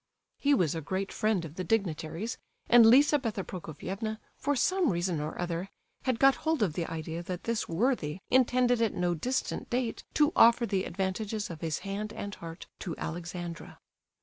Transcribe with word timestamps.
He 0.39 0.55
was 0.55 0.73
a 0.73 0.81
great 0.81 1.11
friend 1.11 1.45
of 1.45 1.53
the 1.57 1.63
dignitary's, 1.63 2.39
and 2.67 2.87
Lizabetha 2.87 3.43
Prokofievna, 3.43 4.17
for 4.35 4.55
some 4.55 4.89
reason 4.89 5.19
or 5.21 5.39
other, 5.39 5.69
had 6.05 6.17
got 6.17 6.37
hold 6.37 6.63
of 6.63 6.73
the 6.73 6.87
idea 6.89 7.21
that 7.21 7.43
this 7.43 7.69
worthy 7.69 8.17
intended 8.31 8.81
at 8.81 8.95
no 8.95 9.13
distant 9.13 9.69
date 9.69 10.03
to 10.15 10.33
offer 10.35 10.65
the 10.65 10.85
advantages 10.85 11.51
of 11.51 11.61
his 11.61 11.77
hand 11.85 12.13
and 12.13 12.33
heart 12.33 12.65
to 12.79 12.97
Alexandra. 12.97 13.77